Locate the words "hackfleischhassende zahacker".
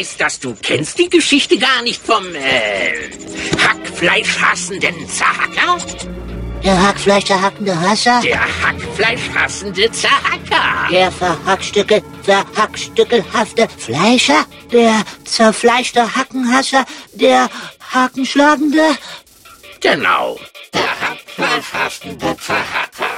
8.40-10.88, 21.00-23.09